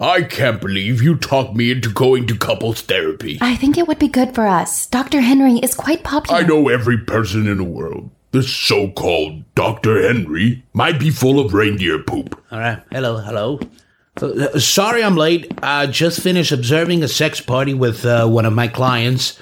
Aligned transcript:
I 0.00 0.22
can't 0.22 0.60
believe 0.60 1.02
you 1.02 1.16
talked 1.16 1.56
me 1.56 1.72
into 1.72 1.90
going 1.90 2.26
to 2.28 2.36
couples 2.36 2.82
therapy. 2.82 3.38
I 3.40 3.56
think 3.56 3.76
it 3.76 3.88
would 3.88 3.98
be 3.98 4.06
good 4.06 4.32
for 4.32 4.46
us. 4.46 4.86
Dr. 4.86 5.20
Henry 5.20 5.54
is 5.58 5.74
quite 5.74 6.04
popular. 6.04 6.38
I 6.38 6.42
know 6.46 6.68
every 6.68 6.98
person 6.98 7.48
in 7.48 7.58
the 7.58 7.64
world. 7.64 8.10
This 8.30 8.54
so 8.54 8.90
called 8.90 9.42
Dr. 9.54 10.00
Henry 10.06 10.62
might 10.72 11.00
be 11.00 11.10
full 11.10 11.40
of 11.40 11.52
reindeer 11.52 11.98
poop. 12.00 12.40
All 12.52 12.60
right. 12.60 12.80
Hello, 12.92 13.16
hello. 13.16 13.58
Uh, 14.20 14.58
sorry 14.58 15.02
I'm 15.02 15.16
late. 15.16 15.52
I 15.62 15.86
just 15.86 16.20
finished 16.20 16.52
observing 16.52 17.02
a 17.02 17.08
sex 17.08 17.40
party 17.40 17.74
with 17.74 18.04
uh, 18.04 18.28
one 18.28 18.46
of 18.46 18.52
my 18.52 18.68
clients. 18.68 19.40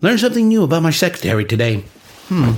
Learned 0.00 0.20
something 0.20 0.48
new 0.48 0.64
about 0.64 0.82
my 0.82 0.90
secretary 0.90 1.44
today. 1.44 1.84
Hmm. 2.28 2.52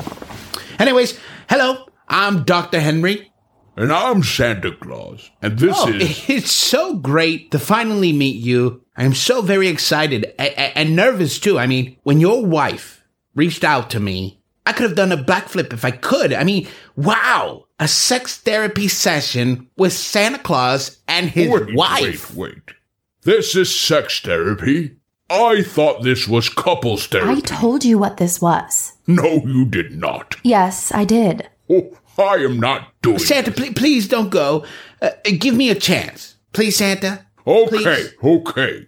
Anyways, 0.80 1.18
hello. 1.48 1.86
I'm 2.08 2.44
Dr. 2.44 2.80
Henry. 2.80 3.30
And 3.76 3.92
I'm 3.92 4.22
Santa 4.22 4.72
Claus. 4.72 5.30
And 5.42 5.58
this 5.58 5.76
Oh, 5.78 5.88
is. 5.88 6.24
it's 6.28 6.52
so 6.52 6.94
great 6.94 7.50
to 7.50 7.58
finally 7.58 8.12
meet 8.12 8.36
you. 8.36 8.82
I'm 8.96 9.14
so 9.14 9.42
very 9.42 9.68
excited 9.68 10.24
a- 10.38 10.52
a- 10.60 10.78
and 10.78 10.94
nervous 10.94 11.38
too. 11.38 11.58
I 11.58 11.66
mean, 11.66 11.96
when 12.04 12.20
your 12.20 12.44
wife 12.46 13.02
reached 13.34 13.64
out 13.64 13.90
to 13.90 14.00
me, 14.00 14.40
I 14.66 14.72
could 14.72 14.84
have 14.84 14.96
done 14.96 15.12
a 15.12 15.16
backflip 15.22 15.72
if 15.72 15.84
I 15.84 15.90
could. 15.90 16.32
I 16.32 16.44
mean, 16.44 16.68
wow, 16.96 17.64
a 17.80 17.88
sex 17.88 18.36
therapy 18.38 18.86
session 18.88 19.68
with 19.76 19.92
Santa 19.92 20.38
Claus 20.38 20.98
and 21.08 21.28
his 21.30 21.50
Wait, 21.50 21.74
wife. 21.74 22.34
wait, 22.34 22.54
wait. 22.54 22.76
This 23.22 23.56
is 23.56 23.74
sex 23.74 24.20
therapy? 24.20 24.96
I 25.28 25.62
thought 25.62 26.02
this 26.02 26.28
was 26.28 26.48
couples 26.48 27.06
therapy. 27.08 27.38
I 27.38 27.40
told 27.40 27.84
you 27.84 27.98
what 27.98 28.18
this 28.18 28.40
was. 28.40 28.92
no, 29.06 29.42
you 29.44 29.64
did 29.64 29.98
not. 29.98 30.36
Yes, 30.44 30.92
I 30.92 31.04
did. 31.04 31.48
Oh, 31.68 31.90
I 32.18 32.36
am 32.36 32.58
not 32.60 32.88
doing 33.02 33.18
Santa, 33.18 33.50
this. 33.50 33.58
please, 33.58 33.74
please 33.74 34.08
don't 34.08 34.30
go. 34.30 34.64
Uh, 35.02 35.10
give 35.38 35.54
me 35.54 35.70
a 35.70 35.74
chance. 35.74 36.36
Please, 36.52 36.76
Santa. 36.76 37.26
Okay, 37.46 37.68
Please. 37.68 38.14
okay. 38.22 38.86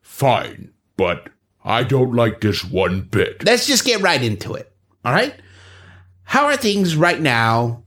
Fine. 0.00 0.72
But 0.96 1.28
I 1.64 1.82
don't 1.82 2.14
like 2.14 2.40
this 2.40 2.64
one 2.64 3.02
bit. 3.02 3.44
Let's 3.44 3.66
just 3.66 3.84
get 3.84 4.00
right 4.00 4.22
into 4.22 4.54
it. 4.54 4.72
All 5.04 5.12
right? 5.12 5.34
How 6.24 6.46
are 6.46 6.56
things 6.56 6.96
right 6.96 7.20
now 7.20 7.84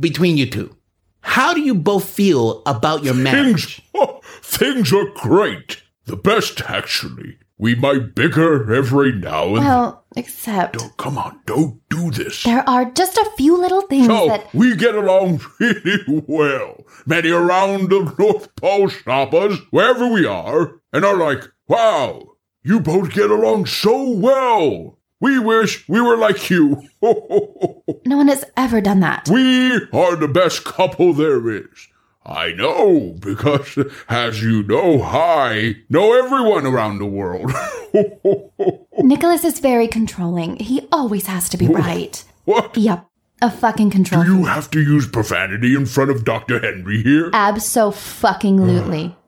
between 0.00 0.36
you 0.36 0.48
two? 0.48 0.76
How 1.20 1.54
do 1.54 1.60
you 1.60 1.74
both 1.74 2.08
feel 2.08 2.62
about 2.66 3.04
your 3.04 3.14
marriage? 3.14 3.76
Things, 3.76 3.88
oh, 3.94 4.20
things 4.42 4.92
are 4.92 5.08
great. 5.14 5.82
The 6.06 6.16
best, 6.16 6.62
actually. 6.62 7.38
We 7.58 7.74
might 7.76 8.14
bicker 8.14 8.72
every 8.72 9.12
now 9.12 9.54
and 9.54 9.64
Well, 9.64 10.01
except 10.16 10.78
Don't, 10.78 10.96
Come 10.96 11.18
on, 11.18 11.40
don't 11.46 11.80
do 11.88 12.10
this. 12.10 12.42
there 12.44 12.68
are 12.68 12.84
just 12.90 13.16
a 13.16 13.30
few 13.36 13.56
little 13.58 13.82
things 13.82 14.06
So, 14.06 14.28
that. 14.28 14.52
we 14.54 14.76
get 14.76 14.94
along 14.94 15.40
really 15.60 16.24
well. 16.26 16.84
Many 17.06 17.30
around 17.30 17.90
the 17.90 18.14
North 18.18 18.54
Pole 18.56 18.88
stop 18.88 19.34
us, 19.34 19.58
wherever 19.70 20.06
we 20.08 20.26
are, 20.26 20.80
and 20.92 21.04
are 21.04 21.16
like, 21.16 21.42
wow, 21.68 22.22
you 22.62 22.80
both 22.80 23.12
get 23.12 23.30
along 23.30 23.66
so 23.66 24.10
well. 24.10 24.98
We 25.20 25.38
wish 25.38 25.88
we 25.88 26.00
were 26.00 26.16
like 26.16 26.50
you. 26.50 26.82
No 28.04 28.16
one 28.16 28.28
has 28.28 28.44
ever 28.56 28.80
done 28.80 29.00
that. 29.00 29.28
we 29.30 29.74
are 29.92 30.16
the 30.16 30.28
best 30.28 30.64
couple 30.64 31.12
there 31.12 31.48
is. 31.50 31.88
I 32.24 32.52
know, 32.52 33.16
because 33.18 33.76
as 34.08 34.42
you 34.42 34.62
know, 34.62 35.02
I 35.02 35.76
know 35.88 36.12
everyone 36.14 36.66
around 36.66 36.98
the 36.98 37.06
world. 37.06 37.50
Nicholas 38.98 39.44
is 39.44 39.58
very 39.58 39.88
controlling. 39.88 40.56
He 40.56 40.86
always 40.92 41.26
has 41.26 41.48
to 41.48 41.56
be 41.56 41.66
right. 41.66 42.22
what? 42.44 42.76
Yep, 42.76 43.06
a 43.42 43.50
fucking 43.50 43.90
control. 43.90 44.22
Do 44.22 44.38
you 44.38 44.44
have 44.44 44.70
to 44.70 44.80
use 44.80 45.08
profanity 45.08 45.74
in 45.74 45.86
front 45.86 46.12
of 46.12 46.24
Dr. 46.24 46.60
Henry 46.60 47.02
here? 47.02 47.30
Abso 47.32 47.92
fucking 47.94 48.60
lutely. 48.60 49.16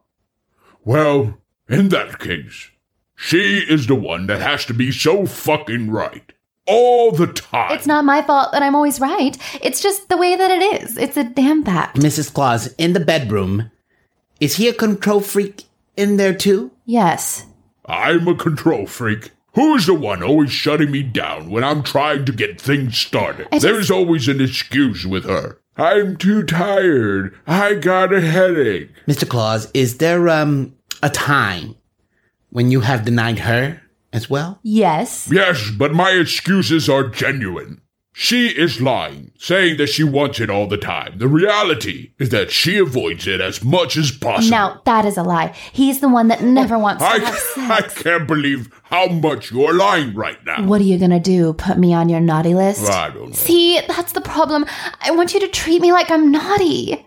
Well, 0.86 1.38
in 1.66 1.88
that 1.88 2.18
case, 2.18 2.70
she 3.16 3.60
is 3.60 3.86
the 3.86 3.94
one 3.94 4.26
that 4.26 4.42
has 4.42 4.66
to 4.66 4.74
be 4.74 4.92
so 4.92 5.24
fucking 5.24 5.90
right. 5.90 6.30
All 6.66 7.12
the 7.12 7.26
time. 7.26 7.72
It's 7.72 7.86
not 7.86 8.04
my 8.04 8.22
fault 8.22 8.52
that 8.52 8.62
I'm 8.62 8.74
always 8.74 8.98
right. 9.00 9.36
It's 9.62 9.82
just 9.82 10.08
the 10.08 10.16
way 10.16 10.34
that 10.34 10.50
it 10.50 10.82
is. 10.82 10.96
It's 10.96 11.16
a 11.16 11.24
damn 11.24 11.62
fact. 11.62 11.96
Mrs. 11.98 12.32
Claus, 12.32 12.72
in 12.78 12.94
the 12.94 13.00
bedroom, 13.00 13.70
is 14.40 14.56
he 14.56 14.68
a 14.68 14.72
control 14.72 15.20
freak 15.20 15.64
in 15.96 16.16
there 16.16 16.34
too? 16.34 16.70
Yes. 16.86 17.44
I'm 17.86 18.26
a 18.28 18.34
control 18.34 18.86
freak. 18.86 19.30
Who's 19.54 19.86
the 19.86 19.94
one 19.94 20.22
always 20.22 20.50
shutting 20.50 20.90
me 20.90 21.02
down 21.02 21.50
when 21.50 21.62
I'm 21.62 21.82
trying 21.82 22.24
to 22.24 22.32
get 22.32 22.60
things 22.60 22.96
started? 22.98 23.46
Just- 23.52 23.62
There's 23.62 23.90
always 23.90 24.26
an 24.26 24.40
excuse 24.40 25.04
with 25.06 25.24
her. 25.24 25.58
I'm 25.76 26.16
too 26.16 26.44
tired. 26.44 27.36
I 27.46 27.74
got 27.74 28.12
a 28.14 28.20
headache. 28.20 28.90
Mr. 29.06 29.28
Claus, 29.28 29.70
is 29.74 29.98
there 29.98 30.28
um 30.28 30.74
a 31.02 31.10
time 31.10 31.74
when 32.50 32.70
you 32.70 32.80
have 32.80 33.04
denied 33.04 33.40
her 33.40 33.80
as 34.14 34.30
well? 34.30 34.60
Yes. 34.62 35.28
Yes, 35.30 35.70
but 35.76 35.92
my 35.92 36.12
excuses 36.12 36.88
are 36.88 37.08
genuine. 37.08 37.82
She 38.16 38.46
is 38.46 38.80
lying, 38.80 39.32
saying 39.38 39.76
that 39.78 39.88
she 39.88 40.04
wants 40.04 40.38
it 40.38 40.48
all 40.48 40.68
the 40.68 40.76
time. 40.76 41.18
The 41.18 41.26
reality 41.26 42.12
is 42.20 42.28
that 42.28 42.52
she 42.52 42.78
avoids 42.78 43.26
it 43.26 43.40
as 43.40 43.64
much 43.64 43.96
as 43.96 44.12
possible. 44.12 44.50
Now, 44.50 44.80
that 44.84 45.04
is 45.04 45.16
a 45.16 45.24
lie. 45.24 45.52
He's 45.72 45.98
the 45.98 46.08
one 46.08 46.28
that 46.28 46.40
never 46.40 46.78
wants 46.78 47.02
to 47.02 47.08
I, 47.08 47.18
have 47.18 47.42
I 47.58 47.80
can't 47.82 48.28
believe 48.28 48.72
how 48.84 49.08
much 49.08 49.50
you're 49.50 49.74
lying 49.74 50.14
right 50.14 50.38
now. 50.46 50.64
What 50.64 50.80
are 50.80 50.84
you 50.84 50.96
gonna 50.96 51.18
do? 51.18 51.54
Put 51.54 51.76
me 51.76 51.92
on 51.92 52.08
your 52.08 52.20
naughty 52.20 52.54
list? 52.54 52.88
I 52.88 53.10
don't 53.10 53.30
know. 53.30 53.34
See, 53.34 53.80
that's 53.88 54.12
the 54.12 54.20
problem. 54.20 54.64
I 55.00 55.10
want 55.10 55.34
you 55.34 55.40
to 55.40 55.48
treat 55.48 55.82
me 55.82 55.90
like 55.90 56.08
I'm 56.08 56.30
naughty. 56.30 57.04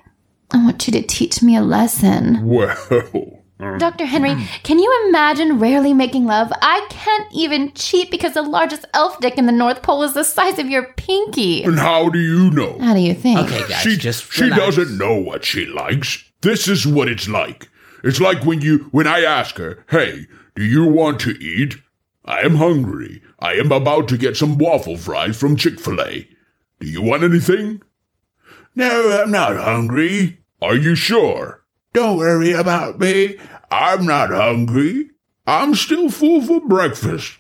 I 0.52 0.58
want 0.58 0.88
you 0.88 0.92
to 0.92 1.02
teach 1.02 1.42
me 1.42 1.56
a 1.56 1.62
lesson. 1.62 2.46
Well, 2.46 3.37
Mm. 3.60 3.80
Dr. 3.80 4.06
Henry, 4.06 4.36
can 4.64 4.78
you 4.78 5.06
imagine 5.10 5.58
rarely 5.60 5.94
making 5.94 6.26
love? 6.26 6.52
I 6.62 6.86
can't 6.90 7.28
even 7.34 7.72
cheat 7.74 8.12
because 8.12 8.34
the 8.34 8.44
largest 8.44 8.86
elf 8.94 9.20
dick 9.20 9.38
in 9.38 9.48
the 9.48 9.52
North 9.52 9.82
Pole 9.82 10.04
is 10.04 10.14
the 10.14 10.24
size 10.24 10.60
of 10.60 10.70
your 10.70 10.94
pinky. 10.94 11.64
and 11.64 11.80
how 11.80 12.10
do 12.10 12.20
you 12.20 12.52
know? 12.52 12.78
How 12.80 12.94
do 12.94 13.00
you 13.00 13.16
think? 13.16 13.40
Okay, 13.40 13.68
guys, 13.68 13.82
she 13.82 13.98
just 13.98 14.32
she 14.32 14.44
relax. 14.44 14.76
doesn't 14.76 14.98
know 14.98 15.16
what 15.16 15.44
she 15.44 15.66
likes. 15.66 16.24
This 16.42 16.68
is 16.68 16.86
what 16.86 17.08
it's 17.08 17.28
like. 17.28 17.68
It's 18.04 18.22
like 18.22 18.46
when 18.46 18.62
you 18.62 18.90
when 18.92 19.08
I 19.08 19.22
ask 19.24 19.58
her, 19.58 19.84
"Hey, 19.90 20.28
do 20.56 20.64
you 20.64 20.86
want 20.86 21.20
to 21.22 21.32
eat?" 21.44 21.78
I 22.26 22.42
am 22.42 22.56
hungry. 22.56 23.24
I 23.40 23.54
am 23.54 23.72
about 23.72 24.08
to 24.10 24.18
get 24.18 24.38
some 24.38 24.58
waffle 24.58 24.98
fries 24.98 25.40
from 25.40 25.56
Chick-fil-A. 25.56 26.28
Do 26.80 26.88
you 26.88 27.02
want 27.02 27.24
anything? 27.24 27.82
No, 28.76 29.22
I'm 29.24 29.32
not 29.32 29.56
hungry. 29.56 30.40
Are 30.62 30.76
you 30.76 30.94
sure? 30.94 31.64
Don't 31.98 32.18
worry 32.18 32.52
about 32.52 33.00
me. 33.00 33.38
I'm 33.72 34.06
not 34.06 34.30
hungry. 34.30 35.10
I'm 35.48 35.74
still 35.74 36.12
full 36.12 36.44
for 36.44 36.62
breakfast. 36.62 37.40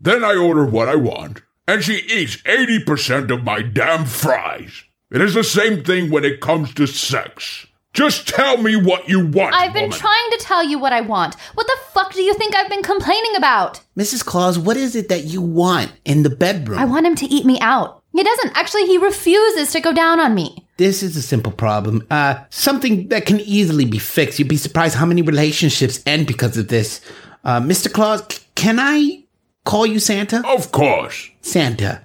Then 0.00 0.24
I 0.24 0.34
order 0.34 0.64
what 0.64 0.88
I 0.88 0.94
want, 0.94 1.42
and 1.68 1.84
she 1.84 1.96
eats 1.96 2.38
80% 2.38 3.30
of 3.30 3.44
my 3.44 3.60
damn 3.60 4.06
fries. 4.06 4.84
It 5.10 5.20
is 5.20 5.34
the 5.34 5.44
same 5.44 5.84
thing 5.84 6.10
when 6.10 6.24
it 6.24 6.40
comes 6.40 6.72
to 6.72 6.86
sex. 6.86 7.66
Just 7.92 8.26
tell 8.26 8.56
me 8.56 8.76
what 8.76 9.10
you 9.10 9.26
want. 9.26 9.54
I've 9.54 9.74
been 9.74 9.90
woman. 9.90 9.98
trying 9.98 10.30
to 10.30 10.38
tell 10.40 10.64
you 10.64 10.78
what 10.78 10.94
I 10.94 11.02
want. 11.02 11.34
What 11.52 11.66
the 11.66 11.76
fuck 11.90 12.14
do 12.14 12.22
you 12.22 12.32
think 12.32 12.54
I've 12.54 12.70
been 12.70 12.82
complaining 12.82 13.36
about? 13.36 13.82
Mrs. 13.94 14.24
Claus, 14.24 14.58
what 14.58 14.78
is 14.78 14.96
it 14.96 15.10
that 15.10 15.24
you 15.24 15.42
want 15.42 15.92
in 16.06 16.22
the 16.22 16.30
bedroom? 16.30 16.78
I 16.78 16.86
want 16.86 17.04
him 17.04 17.14
to 17.16 17.26
eat 17.26 17.44
me 17.44 17.60
out. 17.60 18.01
He 18.12 18.22
doesn't. 18.22 18.56
Actually, 18.56 18.86
he 18.86 18.98
refuses 18.98 19.72
to 19.72 19.80
go 19.80 19.92
down 19.92 20.20
on 20.20 20.34
me. 20.34 20.66
this 20.76 21.02
is 21.02 21.16
a 21.16 21.22
simple 21.22 21.52
problem. 21.52 22.06
Uh, 22.10 22.34
something 22.50 23.08
that 23.08 23.24
can 23.26 23.40
easily 23.40 23.84
be 23.86 23.98
fixed. 23.98 24.38
You'd 24.38 24.48
be 24.48 24.56
surprised 24.56 24.96
how 24.96 25.06
many 25.06 25.22
relationships 25.22 26.00
end 26.06 26.26
because 26.26 26.56
of 26.56 26.68
this. 26.68 27.00
Uh, 27.44 27.60
Mr. 27.60 27.90
Claus, 27.92 28.22
c- 28.30 28.40
can 28.54 28.78
I 28.78 29.24
call 29.64 29.86
you 29.86 29.98
Santa? 29.98 30.42
Of 30.46 30.72
course. 30.72 31.30
Santa, 31.40 32.04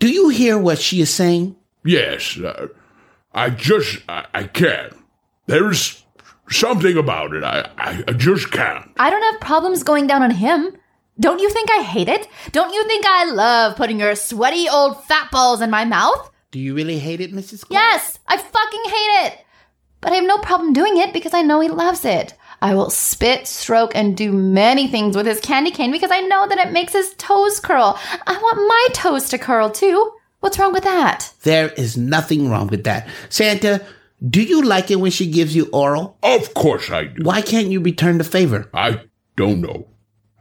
do 0.00 0.08
you 0.10 0.28
hear 0.28 0.58
what 0.58 0.78
she 0.78 1.00
is 1.00 1.10
saying? 1.10 1.54
Yes. 1.84 2.36
Uh, 2.38 2.66
I 3.32 3.50
just. 3.50 3.98
I, 4.08 4.26
I 4.34 4.44
can't. 4.44 4.92
There's 5.46 6.02
something 6.50 6.96
about 6.96 7.32
it. 7.34 7.44
I, 7.44 7.68
I, 7.78 8.04
I 8.08 8.12
just 8.12 8.50
can't. 8.50 8.90
I 8.98 9.08
don't 9.10 9.22
have 9.32 9.40
problems 9.40 9.82
going 9.82 10.06
down 10.06 10.22
on 10.22 10.30
him. 10.32 10.76
Don't 11.20 11.40
you 11.40 11.50
think 11.50 11.70
I 11.70 11.82
hate 11.82 12.08
it? 12.08 12.28
Don't 12.52 12.72
you 12.72 12.84
think 12.86 13.04
I 13.06 13.24
love 13.24 13.76
putting 13.76 13.98
your 13.98 14.14
sweaty 14.14 14.68
old 14.68 15.02
fat 15.04 15.30
balls 15.32 15.60
in 15.60 15.70
my 15.70 15.84
mouth? 15.84 16.30
Do 16.52 16.60
you 16.60 16.74
really 16.74 16.98
hate 16.98 17.20
it, 17.20 17.32
Mrs. 17.32 17.66
Claus? 17.66 17.70
Yes, 17.72 18.18
I 18.26 18.36
fucking 18.36 18.84
hate 18.84 19.26
it. 19.26 19.44
But 20.00 20.12
I 20.12 20.16
have 20.16 20.24
no 20.24 20.38
problem 20.38 20.72
doing 20.72 20.96
it 20.96 21.12
because 21.12 21.34
I 21.34 21.42
know 21.42 21.60
he 21.60 21.68
loves 21.68 22.04
it. 22.04 22.34
I 22.62 22.74
will 22.74 22.90
spit, 22.90 23.46
stroke, 23.46 23.94
and 23.94 24.16
do 24.16 24.32
many 24.32 24.86
things 24.88 25.16
with 25.16 25.26
his 25.26 25.40
candy 25.40 25.70
cane 25.70 25.90
because 25.90 26.10
I 26.12 26.20
know 26.20 26.46
that 26.48 26.58
it 26.58 26.72
makes 26.72 26.92
his 26.92 27.14
toes 27.14 27.60
curl. 27.60 27.98
I 28.26 28.32
want 28.38 28.68
my 28.68 28.86
toes 28.94 29.28
to 29.30 29.38
curl 29.38 29.70
too. 29.70 30.12
What's 30.40 30.58
wrong 30.58 30.72
with 30.72 30.84
that? 30.84 31.32
There 31.42 31.70
is 31.70 31.96
nothing 31.96 32.48
wrong 32.48 32.68
with 32.68 32.84
that. 32.84 33.08
Santa, 33.28 33.84
do 34.26 34.40
you 34.42 34.62
like 34.62 34.90
it 34.90 35.00
when 35.00 35.10
she 35.10 35.28
gives 35.30 35.54
you 35.54 35.68
oral? 35.72 36.16
Of 36.22 36.54
course 36.54 36.90
I 36.90 37.04
do. 37.04 37.22
Why 37.24 37.42
can't 37.42 37.68
you 37.68 37.80
return 37.80 38.18
the 38.18 38.24
favor? 38.24 38.70
I 38.72 39.02
don't 39.36 39.60
know. 39.60 39.88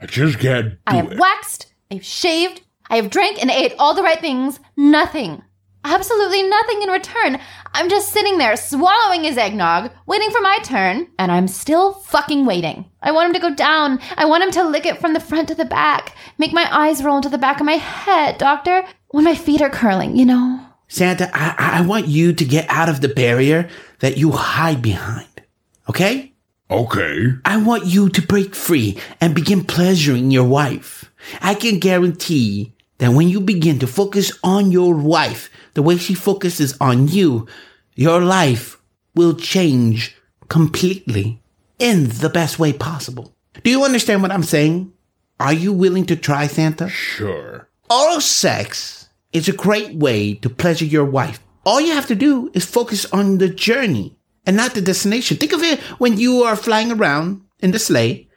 I 0.02 0.06
just 0.06 0.40
can't 0.40 0.72
do 0.72 0.78
I 0.86 0.96
have 0.98 1.12
it. 1.12 1.20
waxed, 1.20 1.74
I've 1.92 2.04
shaved, 2.06 2.62
I 2.90 2.98
have 2.98 3.10
drank 3.10 3.42
and 3.42 3.50
ate 3.50 3.74
all 3.80 3.94
the 3.94 4.04
right 4.04 4.20
things. 4.20 4.60
Nothing. 4.76 5.44
Absolutely 5.84 6.44
nothing 6.44 6.82
in 6.82 6.90
return. 6.90 7.40
I'm 7.74 7.90
just 7.90 8.12
sitting 8.12 8.38
there 8.38 8.58
swallowing 8.58 9.24
his 9.24 9.38
eggnog, 9.38 9.92
waiting 10.06 10.30
for 10.32 10.42
my 10.42 10.60
turn, 10.64 11.08
and 11.18 11.32
I'm 11.32 11.48
still 11.48 11.94
fucking 11.94 12.46
waiting. 12.46 12.90
I 13.02 13.12
want 13.12 13.28
him 13.28 13.34
to 13.34 13.50
go 13.50 13.56
down. 13.56 14.00
I 14.18 14.26
want 14.26 14.44
him 14.44 14.52
to 14.52 14.68
lick 14.68 14.86
it 14.86 15.00
from 15.00 15.14
the 15.14 15.20
front 15.20 15.48
to 15.48 15.56
the 15.56 15.66
back. 15.66 16.16
Make 16.38 16.52
my 16.52 16.68
eyes 16.72 17.04
roll 17.04 17.18
into 17.18 17.30
the 17.30 17.38
back 17.38 17.60
of 17.60 17.66
my 17.66 17.78
head, 17.78 18.38
doctor, 18.38 18.84
when 19.10 19.24
my 19.24 19.36
feet 19.36 19.62
are 19.62 19.70
curling, 19.70 20.18
you 20.18 20.26
know? 20.26 20.60
Santa, 20.90 21.30
I, 21.34 21.80
I 21.80 21.82
want 21.82 22.08
you 22.08 22.34
to 22.34 22.46
get 22.46 22.66
out 22.70 22.90
of 22.90 23.02
the 23.02 23.10
barrier 23.10 23.70
that 24.00 24.18
you 24.18 24.32
hide 24.32 24.82
behind. 24.82 25.42
Okay? 25.90 26.34
Okay. 26.70 27.34
I 27.46 27.58
want 27.58 27.86
you 27.86 28.10
to 28.10 28.22
break 28.22 28.54
free 28.54 28.98
and 29.22 29.34
begin 29.34 29.64
pleasuring 29.64 30.32
your 30.32 30.44
wife. 30.44 31.10
I 31.42 31.54
can 31.54 31.80
guarantee 31.80 32.74
that 32.98 33.12
when 33.12 33.30
you 33.30 33.40
begin 33.40 33.80
to 33.80 33.88
focus 33.88 34.38
on 34.44 34.72
your 34.72 34.94
wife 34.94 35.50
the 35.76 35.82
way 35.82 35.98
she 35.98 36.14
focuses 36.14 36.76
on 36.82 37.08
you, 37.08 37.48
your 37.96 38.20
life 38.20 38.82
will 39.16 39.34
change 39.34 40.16
completely 40.50 41.42
in 41.80 42.10
the 42.10 42.30
best 42.30 42.60
way 42.60 42.74
possible. 42.74 43.34
Do 43.64 43.70
you 43.70 43.84
understand 43.84 44.22
what 44.22 44.32
I'm 44.32 44.44
saying? 44.44 44.92
Are 45.40 45.54
you 45.54 45.72
willing 45.72 46.06
to 46.08 46.16
try 46.16 46.48
Santa? 46.48 46.90
Sure. 46.90 47.70
Oral 47.90 48.22
sex 48.22 49.08
is 49.32 49.48
a 49.48 49.54
great 49.54 49.96
way 49.96 50.34
to 50.36 50.50
pleasure 50.50 50.86
your 50.86 51.06
wife. 51.06 51.40
All 51.66 51.80
you 51.80 51.94
have 51.94 52.08
to 52.08 52.16
do 52.16 52.52
is 52.54 52.66
focus 52.66 53.06
on 53.12 53.38
the 53.38 53.50
journey 53.50 54.17
and 54.48 54.58
not 54.58 54.74
the 54.74 54.82
destination. 54.82 55.38
Think 55.38 55.54
of 55.54 55.62
it 55.62 55.80
when 56.00 56.18
you 56.18 56.42
are 56.42 56.56
flying 56.56 56.92
around 56.92 57.42
in 57.60 57.72
the 57.72 57.80
sleigh. 57.80 58.28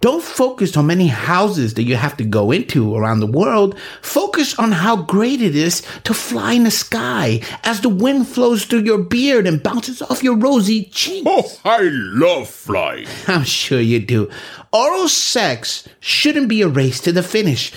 Don't 0.00 0.22
focus 0.22 0.76
on 0.76 0.88
many 0.88 1.06
houses 1.06 1.74
that 1.74 1.84
you 1.84 1.94
have 1.94 2.16
to 2.16 2.24
go 2.24 2.50
into 2.50 2.96
around 2.96 3.20
the 3.20 3.26
world. 3.28 3.78
Focus 4.00 4.58
on 4.58 4.72
how 4.72 4.96
great 4.96 5.40
it 5.40 5.54
is 5.54 5.80
to 6.02 6.12
fly 6.12 6.54
in 6.54 6.64
the 6.64 6.72
sky 6.72 7.40
as 7.62 7.82
the 7.82 7.88
wind 7.88 8.26
flows 8.26 8.64
through 8.64 8.82
your 8.82 8.98
beard 8.98 9.46
and 9.46 9.62
bounces 9.62 10.02
off 10.02 10.24
your 10.24 10.36
rosy 10.36 10.86
cheeks. 10.86 11.24
Oh, 11.24 11.44
I 11.64 11.82
love 11.82 12.48
flying. 12.48 13.06
I'm 13.28 13.44
sure 13.44 13.80
you 13.80 14.00
do. 14.00 14.28
Oral 14.72 15.06
sex 15.06 15.88
shouldn't 16.00 16.48
be 16.48 16.62
a 16.62 16.68
race 16.68 16.98
to 17.02 17.12
the 17.12 17.22
finish. 17.22 17.72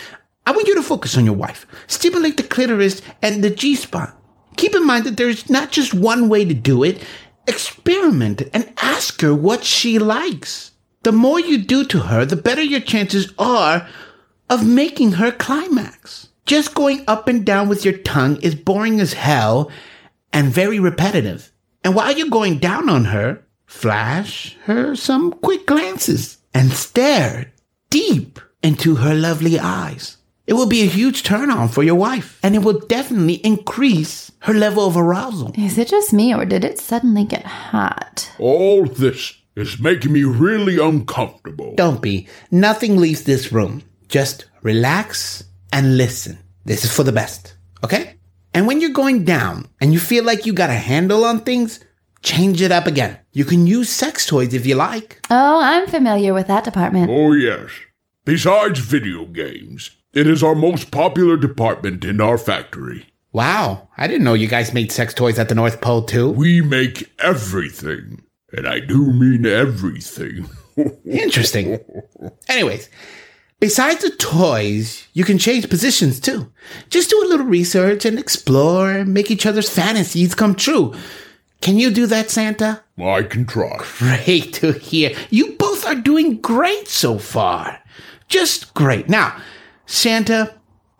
I 0.48 0.52
want 0.52 0.68
you 0.68 0.74
to 0.76 0.82
focus 0.82 1.16
on 1.16 1.26
your 1.26 1.36
wife. 1.36 1.68
Stimulate 1.86 2.38
the 2.38 2.44
clitoris 2.44 3.04
and 3.22 3.44
the 3.44 3.52
G 3.52 3.76
spot. 3.76 4.20
Keep 4.58 4.74
in 4.74 4.88
mind 4.88 5.06
that 5.06 5.18
there's 5.18 5.48
not 5.50 5.72
just 5.72 5.94
one 5.94 6.28
way 6.30 6.44
to 6.46 6.54
do 6.54 6.84
it. 6.84 7.04
Experiment 7.48 8.44
and 8.54 8.74
ask 8.82 9.22
her 9.22 9.34
what 9.34 9.64
she 9.64 10.00
likes. 10.00 10.72
The 11.04 11.12
more 11.12 11.40
you 11.40 11.60
do 11.60 11.84
to 11.86 12.00
her, 12.00 12.26
the 12.26 12.36
better 12.36 12.64
your 12.64 12.80
chances 12.80 13.32
are 13.38 13.88
of 14.50 14.68
making 14.68 15.14
her 15.14 15.32
climax. 15.32 16.30
Just 16.46 16.76
going 16.76 17.04
up 17.08 17.28
and 17.28 17.46
down 17.46 17.70
with 17.70 17.86
your 17.86 17.98
tongue 17.98 18.38
is 18.42 18.56
boring 18.56 19.00
as 19.00 19.14
hell 19.14 19.72
and 20.32 20.48
very 20.48 20.80
repetitive. 20.80 21.52
And 21.84 21.96
while 21.96 22.16
you're 22.16 22.30
going 22.30 22.60
down 22.60 22.90
on 22.90 23.06
her, 23.06 23.44
flash 23.66 24.56
her 24.64 24.96
some 24.96 25.32
quick 25.32 25.66
glances 25.66 26.38
and 26.54 26.72
stare 26.72 27.52
deep 27.90 28.40
into 28.64 28.96
her 28.96 29.14
lovely 29.14 29.60
eyes. 29.60 30.18
It 30.48 30.54
will 30.54 30.68
be 30.68 30.84
a 30.84 30.88
huge 30.88 31.24
turn 31.24 31.50
on 31.50 31.70
for 31.70 31.82
your 31.82 31.96
wife, 31.96 32.40
and 32.44 32.54
it 32.56 32.60
will 32.60 32.80
definitely 32.80 33.36
increase 33.46 34.32
her 34.40 34.54
level 34.54 34.86
of 34.86 34.96
arousal. 34.96 35.52
Is 35.58 35.80
it 35.80 35.88
just 35.88 36.14
me 36.14 36.36
or 36.36 36.46
did 36.46 36.64
it 36.64 36.78
suddenly 36.78 37.24
get 37.24 37.46
hot? 37.46 38.32
All 38.38 38.86
this 38.86 39.34
is 39.56 39.80
making 39.80 40.14
me 40.14 40.24
really 40.24 40.78
uncomfortable. 40.78 41.74
Don't 41.76 42.02
be. 42.02 42.28
Nothing 42.52 42.98
leaves 42.98 43.24
this 43.24 43.52
room. 43.52 43.82
Just 44.08 44.46
relax 44.62 45.44
and 45.74 45.98
listen. 45.98 46.38
This 46.64 46.86
is 46.86 46.96
for 46.96 47.04
the 47.04 47.12
best, 47.12 47.56
okay? 47.84 48.18
And 48.54 48.68
when 48.68 48.82
you're 48.82 48.92
going 48.92 49.24
down 49.24 49.68
and 49.82 49.94
you 49.94 50.00
feel 50.00 50.24
like 50.24 50.46
you 50.46 50.54
got 50.54 50.70
a 50.70 50.74
handle 50.74 51.26
on 51.26 51.40
things, 51.40 51.80
change 52.22 52.62
it 52.62 52.72
up 52.72 52.86
again. 52.86 53.18
You 53.34 53.46
can 53.46 53.66
use 53.66 53.90
sex 53.90 54.26
toys 54.28 54.54
if 54.54 54.66
you 54.66 54.76
like. 54.76 55.20
Oh, 55.32 55.60
I'm 55.60 55.88
familiar 55.88 56.34
with 56.34 56.48
that 56.48 56.64
department. 56.64 57.10
Oh, 57.10 57.34
yes. 57.34 57.72
Besides 58.26 58.80
video 58.80 59.26
games, 59.26 59.92
it 60.16 60.28
is 60.28 60.42
our 60.42 60.56
most 60.56 60.90
popular 60.92 61.38
department 61.38 62.06
in 62.06 62.22
our 62.22 62.38
factory. 62.38 63.08
Wow, 63.34 63.90
I 63.98 64.08
didn't 64.08 64.24
know 64.24 64.34
you 64.34 64.48
guys 64.48 64.74
made 64.74 64.92
sex 64.92 65.14
toys 65.14 65.38
at 65.38 65.50
the 65.50 65.56
North 65.56 65.82
Pole 65.82 66.04
too. 66.04 66.32
We 66.32 66.62
make 66.62 67.12
everything. 67.20 68.22
And 68.54 68.66
I 68.68 68.80
do 68.80 69.12
mean 69.12 69.46
everything. 69.46 70.48
Interesting. 71.06 71.80
Anyways, 72.48 72.90
besides 73.60 74.02
the 74.04 74.12
toys, 74.12 75.06
you 75.12 75.26
can 75.26 75.38
change 75.38 75.70
positions 75.70 76.22
too. 76.22 76.50
Just 76.90 77.10
do 77.10 77.22
a 77.22 77.28
little 77.28 77.46
research 77.48 78.06
and 78.06 78.18
explore 78.18 78.90
and 78.92 79.14
make 79.14 79.30
each 79.30 79.46
other's 79.46 79.70
fantasies 79.70 80.34
come 80.34 80.56
true. 80.56 80.94
Can 81.60 81.78
you 81.78 81.92
do 81.92 82.06
that, 82.08 82.30
Santa? 82.30 82.84
I 82.98 83.24
can 83.24 83.46
try. 83.46 83.78
Great 83.98 84.54
to 84.62 84.72
hear. 84.72 85.14
You 85.30 85.58
both 85.58 85.86
are 85.86 85.96
doing 85.96 86.40
great 86.40 86.88
so 86.88 87.18
far. 87.18 87.82
Just 88.30 88.74
great. 88.74 89.10
Now, 89.10 89.36
Santa, 89.86 90.56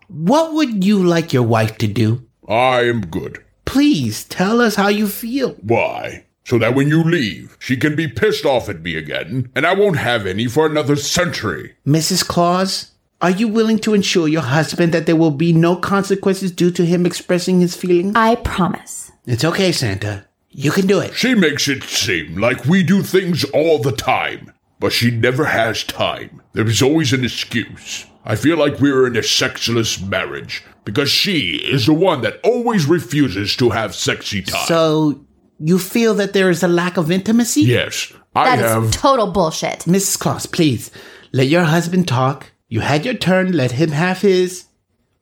what 0.08 0.54
would 0.54 0.84
you 0.84 1.02
like 1.02 1.32
your 1.32 1.42
wife 1.42 1.78
to 1.78 1.86
do? 1.86 2.26
I 2.48 2.82
am 2.82 3.06
good. 3.06 3.44
Please 3.64 4.24
tell 4.24 4.60
us 4.60 4.76
how 4.76 4.88
you 4.88 5.08
feel. 5.08 5.52
Why? 5.60 6.26
So 6.44 6.58
that 6.58 6.76
when 6.76 6.88
you 6.88 7.02
leave, 7.02 7.56
she 7.58 7.76
can 7.76 7.96
be 7.96 8.06
pissed 8.06 8.44
off 8.44 8.68
at 8.68 8.82
me 8.82 8.94
again, 8.96 9.50
and 9.56 9.66
I 9.66 9.74
won't 9.74 9.96
have 9.96 10.26
any 10.26 10.46
for 10.46 10.64
another 10.64 10.94
century. 10.94 11.74
Mrs. 11.84 12.26
Claus, 12.26 12.92
are 13.20 13.30
you 13.30 13.48
willing 13.48 13.80
to 13.80 13.94
ensure 13.94 14.28
your 14.28 14.42
husband 14.42 14.92
that 14.92 15.06
there 15.06 15.16
will 15.16 15.32
be 15.32 15.52
no 15.52 15.74
consequences 15.74 16.52
due 16.52 16.70
to 16.70 16.86
him 16.86 17.04
expressing 17.04 17.60
his 17.60 17.74
feelings? 17.74 18.12
I 18.14 18.36
promise. 18.36 19.10
It's 19.26 19.44
okay, 19.44 19.72
Santa. 19.72 20.26
You 20.50 20.70
can 20.70 20.86
do 20.86 21.00
it. 21.00 21.14
She 21.14 21.34
makes 21.34 21.66
it 21.66 21.82
seem 21.82 22.36
like 22.36 22.64
we 22.66 22.84
do 22.84 23.02
things 23.02 23.42
all 23.44 23.80
the 23.80 23.92
time, 23.92 24.52
but 24.78 24.92
she 24.92 25.10
never 25.10 25.46
has 25.46 25.82
time. 25.82 26.42
There 26.52 26.68
is 26.68 26.80
always 26.80 27.12
an 27.12 27.24
excuse. 27.24 28.06
I 28.26 28.34
feel 28.36 28.56
like 28.58 28.80
we're 28.80 29.06
in 29.06 29.16
a 29.16 29.22
sexless 29.22 30.00
marriage 30.00 30.64
because 30.84 31.08
she 31.10 31.56
is 31.56 31.86
the 31.86 31.94
one 31.94 32.22
that 32.22 32.40
always 32.42 32.84
refuses 32.86 33.54
to 33.56 33.70
have 33.70 33.94
sexy 33.94 34.42
time. 34.42 34.66
So, 34.66 35.24
you 35.60 35.78
feel 35.78 36.12
that 36.14 36.32
there 36.32 36.50
is 36.50 36.62
a 36.62 36.68
lack 36.68 36.96
of 36.96 37.10
intimacy? 37.10 37.62
yes, 37.62 38.12
I 38.34 38.56
That 38.56 38.64
is 38.64 38.70
have. 38.72 38.90
total 38.90 39.28
bullshit. 39.30 39.80
Mrs. 39.80 40.18
Claus, 40.18 40.44
please, 40.46 40.90
let 41.32 41.46
your 41.46 41.64
husband 41.64 42.06
talk. 42.08 42.52
You 42.68 42.80
had 42.80 43.04
your 43.04 43.14
turn, 43.14 43.52
let 43.52 43.72
him 43.72 43.90
have 43.90 44.20
his. 44.20 44.64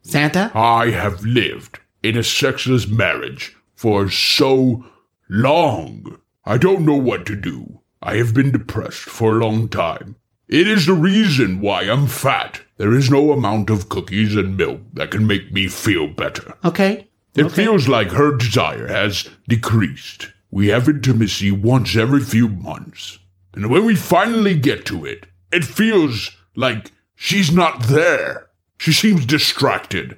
Santa? 0.02 0.50
I 0.54 0.90
have 0.90 1.24
lived 1.24 1.78
in 2.02 2.16
a 2.16 2.22
sexless 2.24 2.88
marriage 2.88 3.54
for 3.76 4.10
so 4.10 4.84
long. 5.28 6.18
I 6.44 6.58
don't 6.58 6.84
know 6.84 6.96
what 6.96 7.26
to 7.26 7.36
do. 7.36 7.80
I 8.02 8.16
have 8.16 8.34
been 8.34 8.50
depressed 8.50 9.00
for 9.02 9.36
a 9.38 9.44
long 9.44 9.68
time. 9.68 10.16
It 10.48 10.66
is 10.68 10.86
the 10.86 10.92
reason 10.94 11.60
why 11.60 11.82
I'm 11.82 12.06
fat. 12.06 12.60
There 12.76 12.92
is 12.94 13.10
no 13.10 13.32
amount 13.32 13.70
of 13.70 13.88
cookies 13.88 14.34
and 14.36 14.56
milk 14.56 14.80
that 14.94 15.10
can 15.10 15.26
make 15.26 15.52
me 15.52 15.68
feel 15.68 16.08
better. 16.08 16.54
Okay. 16.64 17.08
It 17.36 17.46
Okay. 17.46 17.54
feels 17.64 17.88
like 17.88 18.10
her 18.12 18.36
desire 18.36 18.86
has 18.88 19.28
decreased. 19.48 20.28
We 20.50 20.68
have 20.68 20.88
intimacy 20.88 21.50
once 21.50 21.96
every 21.96 22.20
few 22.20 22.48
months. 22.48 23.18
And 23.54 23.70
when 23.70 23.84
we 23.84 23.94
finally 23.96 24.56
get 24.56 24.84
to 24.86 25.04
it, 25.04 25.26
it 25.52 25.64
feels 25.64 26.30
like 26.56 26.90
she's 27.14 27.52
not 27.52 27.84
there. 27.84 28.46
She 28.78 28.92
seems 28.92 29.24
distracted 29.26 30.16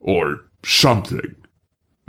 or 0.00 0.42
something. 0.64 1.36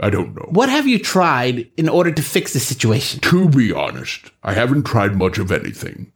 I 0.00 0.10
don't 0.10 0.34
know. 0.34 0.48
What 0.50 0.68
have 0.68 0.88
you 0.88 0.98
tried 0.98 1.70
in 1.76 1.88
order 1.88 2.10
to 2.10 2.22
fix 2.22 2.52
the 2.52 2.58
situation? 2.60 3.20
To 3.20 3.48
be 3.48 3.72
honest, 3.72 4.32
I 4.42 4.52
haven't 4.54 4.84
tried 4.84 5.16
much 5.16 5.38
of 5.38 5.52
anything. 5.52 6.12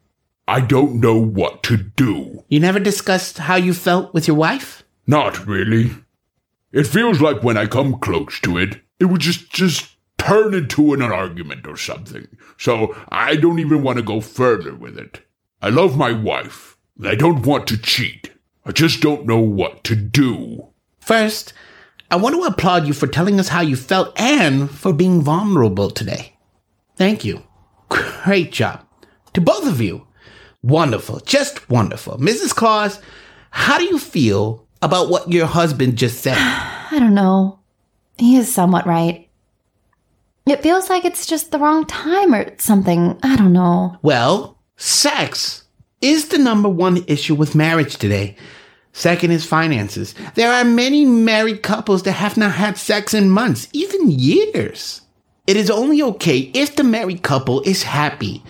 I 0.49 0.61
don't 0.63 0.99
know 0.99 1.19
what 1.19 1.63
to 1.65 1.77
do. 1.77 2.43
You 2.49 2.59
never 2.59 2.81
discussed 2.81 3.37
how 3.37 3.57
you 3.57 3.75
felt 3.75 4.15
with 4.15 4.27
your 4.27 4.37
wife? 4.39 4.83
Not 5.07 5.47
really. 5.47 5.91
It 6.73 6.87
feels 6.87 7.21
like 7.21 7.43
when 7.43 7.59
I 7.59 7.67
come 7.67 7.99
close 7.99 8.41
to 8.41 8.57
it, 8.57 8.81
it 8.99 9.05
would 9.05 9.21
just 9.21 9.53
just 9.53 9.97
turn 10.17 10.55
into 10.55 10.95
an 10.95 11.03
argument 11.03 11.67
or 11.67 11.77
something. 11.77 12.27
So 12.57 12.97
I 13.11 13.37
don't 13.37 13.59
even 13.59 13.83
want 13.83 13.99
to 13.99 14.03
go 14.03 14.23
further 14.23 14.75
with 14.75 14.99
it. 14.99 15.21
I 15.61 15.69
love 15.69 15.99
my 15.99 16.13
wife, 16.13 16.79
and 16.97 17.07
I 17.07 17.15
don't 17.15 17.45
want 17.45 17.67
to 17.69 17.77
cheat. 17.77 18.33
I 18.65 18.73
just 18.73 19.03
don't 19.03 19.27
know 19.27 19.41
what 19.41 19.85
to 19.85 19.95
do. 19.95 20.69
First, 20.99 21.53
I 22.11 22.17
want 22.17 22.35
to 22.37 22.43
applaud 22.45 22.87
you 22.87 22.95
for 22.95 23.07
telling 23.07 23.39
us 23.39 23.49
how 23.49 23.61
you 23.61 23.77
felt 23.77 24.19
and 24.19 24.71
for 24.71 24.95
being 24.95 25.21
vulnerable 25.21 25.91
today. 25.91 26.39
Thank 26.97 27.23
you. 27.23 27.43
Great 27.91 28.51
job. 28.51 28.87
To 29.35 29.43
both 29.43 29.67
of 29.67 29.83
you. 29.83 30.08
Wonderful. 30.63 31.21
Just 31.21 31.69
wonderful. 31.71 32.19
Mrs. 32.19 32.55
Claus, 32.55 33.01
how 33.51 33.79
do 33.79 33.85
you 33.85 33.99
feel 33.99 34.67
about 34.83 35.09
what 35.09 35.31
your 35.31 35.47
husband 35.47 35.97
just 35.97 36.21
said? 36.21 36.37
I 36.39 36.99
don't 36.99 37.15
know. 37.15 37.59
He 38.19 38.37
is 38.37 38.53
somewhat 38.53 38.87
right. 38.87 39.29
It 40.47 40.63
feels 40.63 40.89
like 40.89 41.05
it's 41.05 41.27
just 41.27 41.51
the 41.51 41.59
wrong 41.59 41.85
time 41.85 42.35
or 42.35 42.59
something. 42.59 43.19
I 43.23 43.37
don't 43.37 43.53
know. 43.53 43.97
Well, 44.03 44.59
sex 44.77 45.65
is 46.01 46.29
the 46.29 46.39
number 46.39 46.69
one 46.69 47.05
issue 47.07 47.35
with 47.35 47.55
marriage 47.55 47.97
today. 47.97 48.37
Second 48.93 49.31
is 49.31 49.45
finances. 49.45 50.15
There 50.35 50.51
are 50.51 50.65
many 50.65 51.05
married 51.05 51.63
couples 51.63 52.03
that 52.05 52.13
have 52.13 52.37
not 52.37 52.53
had 52.53 52.79
sex 52.79 53.15
in 53.15 53.31
months, 53.31 53.69
even 53.73 54.11
years. 54.11 55.03
It 55.47 55.57
is 55.57 55.71
only 55.71 56.03
okay 56.03 56.51
if 56.55 56.77
the 56.77 56.85
married 56.85 57.23
couple 57.23 57.61
is 57.63 57.83
happy. 57.83 58.43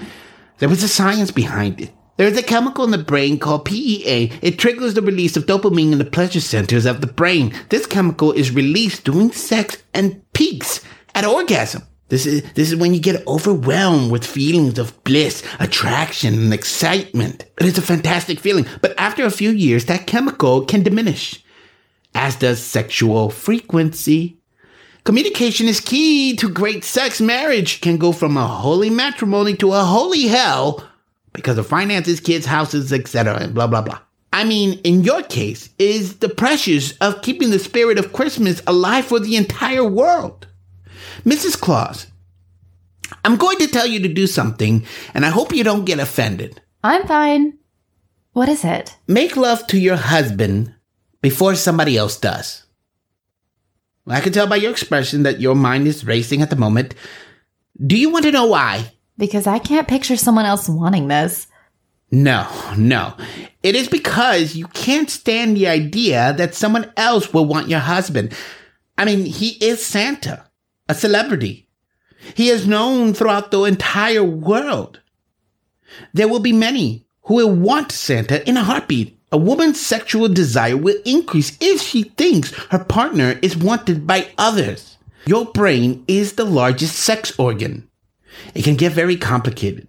There 0.58 0.68
was 0.68 0.82
a 0.82 0.88
science 0.88 1.30
behind 1.30 1.80
it. 1.80 1.90
There 2.18 2.26
is 2.26 2.36
a 2.36 2.42
chemical 2.42 2.82
in 2.82 2.90
the 2.90 2.98
brain 2.98 3.38
called 3.38 3.64
PEA. 3.64 4.32
It 4.42 4.58
triggers 4.58 4.94
the 4.94 5.02
release 5.02 5.36
of 5.36 5.46
dopamine 5.46 5.92
in 5.92 5.98
the 5.98 6.04
pleasure 6.04 6.40
centers 6.40 6.84
of 6.84 7.00
the 7.00 7.06
brain. 7.06 7.54
This 7.68 7.86
chemical 7.86 8.32
is 8.32 8.50
released 8.50 9.04
during 9.04 9.30
sex 9.30 9.76
and 9.94 10.20
peaks 10.32 10.80
at 11.14 11.24
orgasm. 11.24 11.84
This 12.08 12.26
is, 12.26 12.42
this 12.54 12.72
is 12.72 12.76
when 12.76 12.92
you 12.92 12.98
get 12.98 13.24
overwhelmed 13.28 14.10
with 14.10 14.26
feelings 14.26 14.80
of 14.80 15.04
bliss, 15.04 15.44
attraction, 15.60 16.34
and 16.34 16.52
excitement. 16.52 17.44
It 17.60 17.66
is 17.66 17.78
a 17.78 17.82
fantastic 17.82 18.40
feeling, 18.40 18.66
but 18.82 18.98
after 18.98 19.24
a 19.24 19.30
few 19.30 19.50
years, 19.50 19.84
that 19.84 20.08
chemical 20.08 20.64
can 20.64 20.82
diminish, 20.82 21.44
as 22.16 22.34
does 22.34 22.60
sexual 22.60 23.30
frequency. 23.30 24.40
Communication 25.04 25.68
is 25.68 25.78
key 25.78 26.34
to 26.34 26.48
great 26.48 26.82
sex. 26.82 27.20
Marriage 27.20 27.80
can 27.80 27.96
go 27.96 28.10
from 28.10 28.36
a 28.36 28.48
holy 28.48 28.90
matrimony 28.90 29.54
to 29.54 29.72
a 29.72 29.84
holy 29.84 30.26
hell 30.26 30.84
because 31.32 31.58
of 31.58 31.66
finances, 31.66 32.20
kids, 32.20 32.46
houses, 32.46 32.92
etc., 32.92 33.36
and 33.36 33.54
blah, 33.54 33.66
blah, 33.66 33.82
blah. 33.82 34.00
I 34.32 34.44
mean, 34.44 34.78
in 34.84 35.04
your 35.04 35.22
case, 35.22 35.70
is 35.78 36.18
the 36.18 36.28
pressures 36.28 36.96
of 36.98 37.22
keeping 37.22 37.50
the 37.50 37.58
spirit 37.58 37.98
of 37.98 38.12
Christmas 38.12 38.62
alive 38.66 39.06
for 39.06 39.18
the 39.18 39.36
entire 39.36 39.84
world. 39.84 40.46
Mrs. 41.24 41.60
Claus, 41.60 42.06
I'm 43.24 43.36
going 43.36 43.58
to 43.58 43.66
tell 43.66 43.86
you 43.86 44.00
to 44.00 44.08
do 44.08 44.26
something, 44.26 44.84
and 45.14 45.24
I 45.24 45.30
hope 45.30 45.52
you 45.52 45.64
don't 45.64 45.84
get 45.84 45.98
offended. 45.98 46.60
I'm 46.84 47.06
fine. 47.06 47.58
What 48.32 48.48
is 48.48 48.64
it? 48.64 48.96
Make 49.06 49.36
love 49.36 49.66
to 49.68 49.78
your 49.78 49.96
husband 49.96 50.74
before 51.20 51.54
somebody 51.54 51.96
else 51.96 52.18
does. 52.18 52.64
I 54.06 54.20
can 54.20 54.32
tell 54.32 54.46
by 54.46 54.56
your 54.56 54.70
expression 54.70 55.22
that 55.24 55.40
your 55.40 55.54
mind 55.54 55.86
is 55.86 56.04
racing 56.04 56.40
at 56.40 56.50
the 56.50 56.56
moment. 56.56 56.94
Do 57.84 57.96
you 57.96 58.10
want 58.10 58.24
to 58.24 58.32
know 58.32 58.46
why? 58.46 58.92
Because 59.18 59.46
I 59.46 59.58
can't 59.58 59.88
picture 59.88 60.16
someone 60.16 60.46
else 60.46 60.68
wanting 60.68 61.08
this. 61.08 61.48
No, 62.10 62.48
no. 62.76 63.14
It 63.62 63.76
is 63.76 63.88
because 63.88 64.56
you 64.56 64.66
can't 64.68 65.10
stand 65.10 65.56
the 65.56 65.68
idea 65.68 66.32
that 66.38 66.54
someone 66.54 66.90
else 66.96 67.32
will 67.34 67.44
want 67.44 67.68
your 67.68 67.80
husband. 67.80 68.32
I 68.96 69.04
mean, 69.04 69.26
he 69.26 69.62
is 69.64 69.84
Santa, 69.84 70.46
a 70.88 70.94
celebrity. 70.94 71.68
He 72.34 72.48
is 72.48 72.66
known 72.66 73.12
throughout 73.12 73.50
the 73.50 73.64
entire 73.64 74.24
world. 74.24 75.00
There 76.14 76.28
will 76.28 76.40
be 76.40 76.52
many 76.52 77.06
who 77.22 77.34
will 77.34 77.54
want 77.54 77.92
Santa 77.92 78.46
in 78.48 78.56
a 78.56 78.64
heartbeat. 78.64 79.18
A 79.30 79.36
woman's 79.36 79.78
sexual 79.78 80.28
desire 80.28 80.76
will 80.76 80.96
increase 81.04 81.56
if 81.60 81.82
she 81.82 82.04
thinks 82.04 82.52
her 82.70 82.82
partner 82.82 83.38
is 83.42 83.56
wanted 83.56 84.06
by 84.06 84.28
others. 84.38 84.96
Your 85.26 85.44
brain 85.44 86.04
is 86.08 86.32
the 86.32 86.46
largest 86.46 86.96
sex 86.96 87.38
organ. 87.38 87.87
It 88.54 88.64
can 88.64 88.76
get 88.76 88.92
very 88.92 89.16
complicated. 89.16 89.88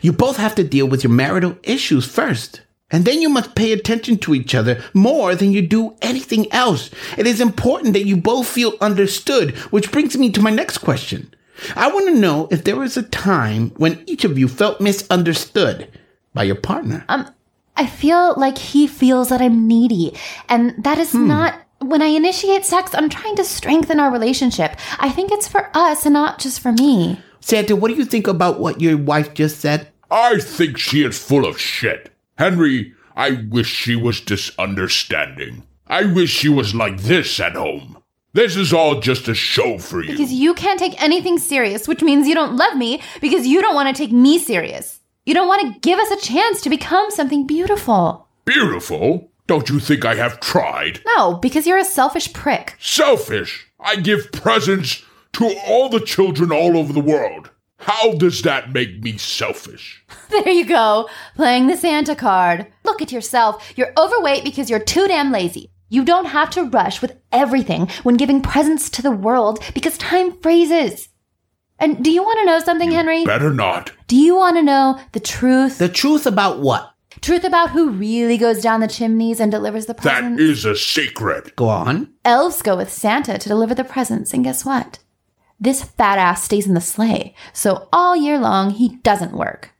You 0.00 0.12
both 0.12 0.36
have 0.36 0.54
to 0.56 0.64
deal 0.64 0.86
with 0.86 1.02
your 1.02 1.12
marital 1.12 1.56
issues 1.62 2.06
first. 2.06 2.62
And 2.90 3.06
then 3.06 3.22
you 3.22 3.30
must 3.30 3.54
pay 3.54 3.72
attention 3.72 4.18
to 4.18 4.34
each 4.34 4.54
other 4.54 4.82
more 4.92 5.34
than 5.34 5.52
you 5.52 5.62
do 5.62 5.96
anything 6.02 6.52
else. 6.52 6.90
It 7.16 7.26
is 7.26 7.40
important 7.40 7.94
that 7.94 8.04
you 8.04 8.16
both 8.16 8.46
feel 8.46 8.74
understood, 8.82 9.56
which 9.70 9.90
brings 9.90 10.16
me 10.16 10.30
to 10.30 10.42
my 10.42 10.50
next 10.50 10.78
question. 10.78 11.32
I 11.74 11.90
want 11.90 12.06
to 12.08 12.20
know 12.20 12.48
if 12.50 12.64
there 12.64 12.76
was 12.76 12.96
a 12.96 13.02
time 13.02 13.70
when 13.76 14.02
each 14.06 14.24
of 14.24 14.38
you 14.38 14.46
felt 14.46 14.80
misunderstood 14.80 15.88
by 16.34 16.42
your 16.42 16.56
partner. 16.56 17.04
Um, 17.08 17.30
I 17.76 17.86
feel 17.86 18.34
like 18.36 18.58
he 18.58 18.86
feels 18.86 19.30
that 19.30 19.40
I'm 19.40 19.66
needy, 19.66 20.14
and 20.48 20.74
that 20.84 20.98
is 20.98 21.14
not. 21.14 21.54
When 21.78 22.02
I 22.02 22.06
initiate 22.06 22.64
sex, 22.64 22.94
I'm 22.94 23.08
trying 23.08 23.34
to 23.36 23.44
strengthen 23.44 23.98
our 23.98 24.12
relationship. 24.12 24.76
I 24.98 25.10
think 25.10 25.32
it's 25.32 25.48
for 25.48 25.70
us 25.74 26.06
and 26.06 26.12
not 26.12 26.38
just 26.38 26.60
for 26.60 26.72
me. 26.72 27.20
Santa, 27.42 27.76
what 27.76 27.88
do 27.88 27.94
you 27.94 28.04
think 28.04 28.26
about 28.26 28.60
what 28.60 28.80
your 28.80 28.96
wife 28.96 29.34
just 29.34 29.60
said? 29.60 29.88
I 30.10 30.38
think 30.38 30.78
she 30.78 31.04
is 31.04 31.18
full 31.18 31.44
of 31.44 31.60
shit. 31.60 32.12
Henry, 32.38 32.94
I 33.16 33.44
wish 33.50 33.66
she 33.66 33.96
was 33.96 34.20
disunderstanding. 34.20 35.64
I 35.86 36.04
wish 36.04 36.30
she 36.30 36.48
was 36.48 36.74
like 36.74 36.98
this 36.98 37.40
at 37.40 37.54
home. 37.54 37.98
This 38.32 38.56
is 38.56 38.72
all 38.72 39.00
just 39.00 39.28
a 39.28 39.34
show 39.34 39.76
for 39.78 40.02
you. 40.02 40.12
Because 40.12 40.32
you 40.32 40.54
can't 40.54 40.78
take 40.78 41.00
anything 41.02 41.36
serious, 41.36 41.86
which 41.86 42.02
means 42.02 42.26
you 42.26 42.34
don't 42.34 42.56
love 42.56 42.76
me 42.76 43.02
because 43.20 43.46
you 43.46 43.60
don't 43.60 43.74
want 43.74 43.94
to 43.94 44.02
take 44.02 44.12
me 44.12 44.38
serious. 44.38 45.00
You 45.26 45.34
don't 45.34 45.48
want 45.48 45.74
to 45.74 45.80
give 45.80 45.98
us 45.98 46.10
a 46.10 46.26
chance 46.26 46.62
to 46.62 46.70
become 46.70 47.10
something 47.10 47.46
beautiful. 47.46 48.26
Beautiful? 48.44 49.30
Don't 49.46 49.68
you 49.68 49.80
think 49.80 50.04
I 50.04 50.14
have 50.14 50.40
tried? 50.40 51.00
No, 51.16 51.34
because 51.34 51.66
you're 51.66 51.76
a 51.76 51.84
selfish 51.84 52.32
prick. 52.32 52.76
Selfish? 52.80 53.68
I 53.78 53.96
give 53.96 54.32
presents 54.32 55.04
to 55.34 55.54
all 55.66 55.88
the 55.88 56.00
children 56.00 56.52
all 56.52 56.76
over 56.76 56.92
the 56.92 57.00
world. 57.00 57.50
How 57.78 58.14
does 58.14 58.42
that 58.42 58.72
make 58.72 59.02
me 59.02 59.18
selfish? 59.18 60.04
There 60.30 60.48
you 60.48 60.64
go, 60.64 61.10
playing 61.36 61.66
the 61.66 61.76
Santa 61.76 62.14
card. 62.14 62.66
Look 62.84 63.02
at 63.02 63.12
yourself. 63.12 63.70
You're 63.76 63.92
overweight 63.98 64.44
because 64.44 64.70
you're 64.70 64.78
too 64.80 65.06
damn 65.06 65.30
lazy. 65.30 65.70
You 65.90 66.06
don't 66.06 66.24
have 66.24 66.48
to 66.50 66.64
rush 66.64 67.02
with 67.02 67.20
everything 67.32 67.88
when 68.02 68.16
giving 68.16 68.40
presents 68.40 68.88
to 68.90 69.02
the 69.02 69.10
world 69.10 69.62
because 69.74 69.98
time 69.98 70.32
freezes. 70.40 71.10
And 71.78 72.02
do 72.02 72.10
you 72.10 72.22
want 72.22 72.38
to 72.38 72.46
know 72.46 72.60
something, 72.60 72.92
Henry? 72.92 73.26
Better 73.26 73.52
not. 73.52 73.92
Do 74.06 74.16
you 74.16 74.36
want 74.36 74.56
to 74.56 74.62
know 74.62 74.98
the 75.12 75.20
truth? 75.20 75.76
The 75.76 75.90
truth 75.90 76.26
about 76.26 76.60
what? 76.60 76.92
truth 77.20 77.44
about 77.44 77.70
who 77.70 77.90
really 77.90 78.36
goes 78.36 78.60
down 78.60 78.80
the 78.80 78.88
chimneys 78.88 79.38
and 79.40 79.50
delivers 79.50 79.86
the 79.86 79.94
presents? 79.94 80.38
That 80.38 80.42
is 80.42 80.64
a 80.64 80.76
secret. 80.76 81.54
Go 81.56 81.68
on. 81.68 82.12
Elves 82.24 82.62
go 82.62 82.76
with 82.76 82.92
Santa 82.92 83.38
to 83.38 83.48
deliver 83.48 83.74
the 83.74 83.84
presents, 83.84 84.32
and 84.34 84.44
guess 84.44 84.64
what? 84.64 84.98
This 85.62 85.84
fat 85.84 86.18
ass 86.18 86.42
stays 86.42 86.66
in 86.66 86.74
the 86.74 86.80
sleigh, 86.80 87.36
so 87.52 87.86
all 87.92 88.16
year 88.16 88.36
long 88.36 88.70
he 88.70 88.96
doesn't 88.96 89.30
work. 89.30 89.70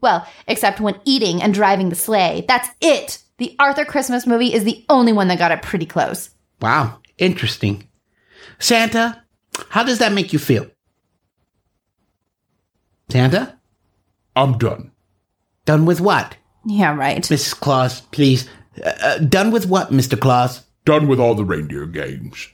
Well, 0.00 0.26
except 0.48 0.80
when 0.80 1.00
eating 1.04 1.40
and 1.40 1.54
driving 1.54 1.88
the 1.88 1.94
sleigh. 1.94 2.44
That's 2.48 2.68
it! 2.80 3.22
The 3.38 3.54
Arthur 3.60 3.84
Christmas 3.84 4.26
movie 4.26 4.52
is 4.52 4.64
the 4.64 4.84
only 4.88 5.12
one 5.12 5.28
that 5.28 5.38
got 5.38 5.52
it 5.52 5.62
pretty 5.62 5.86
close. 5.86 6.30
Wow, 6.60 6.98
interesting. 7.16 7.86
Santa, 8.58 9.22
how 9.68 9.84
does 9.84 10.00
that 10.00 10.12
make 10.12 10.32
you 10.32 10.40
feel? 10.40 10.66
Santa? 13.08 13.56
I'm 14.34 14.58
done. 14.58 14.90
Done 15.64 15.84
with 15.84 16.00
what? 16.00 16.36
Yeah, 16.66 16.92
right. 16.96 17.22
Mrs. 17.22 17.60
Claus, 17.60 18.00
please. 18.00 18.48
Uh, 18.84 18.92
uh, 19.00 19.18
done 19.18 19.52
with 19.52 19.68
what, 19.68 19.92
Mr. 19.92 20.20
Claus? 20.20 20.64
Done 20.84 21.06
with 21.06 21.20
all 21.20 21.36
the 21.36 21.44
reindeer 21.44 21.86
games. 21.86 22.48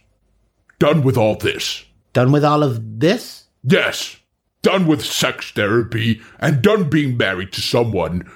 Done 0.78 1.02
with 1.02 1.16
all 1.16 1.36
this. 1.36 1.86
Done 2.12 2.32
with 2.32 2.44
all 2.44 2.62
of 2.62 3.00
this? 3.00 3.44
Yes. 3.62 4.16
Done 4.62 4.86
with 4.86 5.04
sex 5.04 5.50
therapy 5.52 6.20
and 6.38 6.62
done 6.62 6.90
being 6.90 7.16
married 7.16 7.52
to 7.52 7.60
someone 7.60 8.30